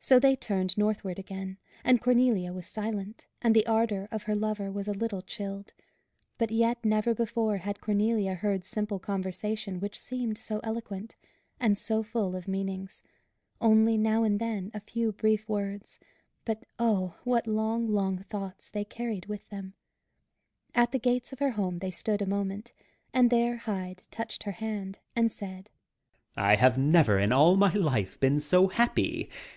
So 0.00 0.20
they 0.20 0.36
turned 0.36 0.78
northward 0.78 1.18
again, 1.18 1.58
and 1.82 2.00
Cornelia 2.00 2.52
was 2.52 2.66
silent, 2.68 3.26
and 3.42 3.54
the 3.54 3.66
ardour 3.66 4.08
of 4.12 4.22
her 4.22 4.36
lover 4.36 4.70
was 4.70 4.86
a 4.86 4.94
little 4.94 5.20
chilled; 5.20 5.74
but 6.38 6.52
yet 6.52 6.82
never 6.84 7.12
before 7.12 7.58
had 7.58 7.80
Cornelia 7.80 8.34
heard 8.34 8.64
simple 8.64 9.00
conversation 9.00 9.80
which 9.80 9.98
seemed 9.98 10.38
so 10.38 10.60
eloquent, 10.62 11.16
and 11.58 11.76
so 11.76 12.04
full 12.04 12.36
of 12.36 12.46
meanings 12.46 13.02
only, 13.60 13.98
now 13.98 14.22
and 14.22 14.38
then, 14.38 14.70
a 14.72 14.80
few 14.80 15.10
brief 15.10 15.48
words; 15.48 15.98
but 16.44 16.64
oh! 16.78 17.16
what 17.24 17.48
long, 17.48 17.88
long 17.92 18.18
thoughts, 18.30 18.70
they 18.70 18.84
carried 18.84 19.26
with 19.26 19.46
them! 19.50 19.74
At 20.74 20.92
the 20.92 21.00
gates 21.00 21.32
of 21.32 21.40
her 21.40 21.50
home 21.50 21.80
they 21.80 21.90
stood 21.90 22.22
a 22.22 22.26
moment, 22.26 22.72
and 23.12 23.28
there 23.28 23.56
Hyde 23.56 24.04
touched 24.12 24.44
her 24.44 24.52
hand, 24.52 25.00
and 25.16 25.32
said, 25.32 25.68
"I 26.36 26.54
have 26.54 26.78
never, 26.78 27.18
in 27.18 27.32
all 27.32 27.56
my 27.56 27.74
life, 27.74 28.18
been 28.20 28.38
so 28.38 28.68
happy. 28.68 29.28